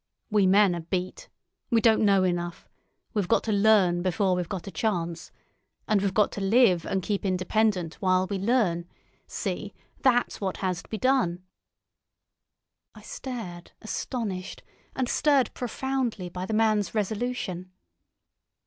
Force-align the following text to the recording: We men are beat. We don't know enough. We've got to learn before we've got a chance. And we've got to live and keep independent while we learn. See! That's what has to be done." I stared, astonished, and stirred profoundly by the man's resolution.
We 0.31 0.47
men 0.47 0.73
are 0.75 0.79
beat. 0.81 1.29
We 1.69 1.79
don't 1.79 2.01
know 2.03 2.23
enough. 2.23 2.67
We've 3.13 3.27
got 3.27 3.43
to 3.43 3.51
learn 3.51 4.01
before 4.01 4.33
we've 4.35 4.49
got 4.49 4.65
a 4.65 4.71
chance. 4.71 5.31
And 5.87 6.01
we've 6.01 6.15
got 6.15 6.31
to 6.31 6.41
live 6.41 6.87
and 6.87 7.03
keep 7.03 7.23
independent 7.23 8.01
while 8.01 8.25
we 8.25 8.39
learn. 8.39 8.87
See! 9.27 9.75
That's 9.99 10.41
what 10.41 10.57
has 10.57 10.81
to 10.81 10.89
be 10.89 10.97
done." 10.97 11.43
I 12.95 13.03
stared, 13.03 13.73
astonished, 13.79 14.63
and 14.95 15.07
stirred 15.07 15.53
profoundly 15.53 16.29
by 16.29 16.47
the 16.47 16.53
man's 16.55 16.95
resolution. 16.95 17.71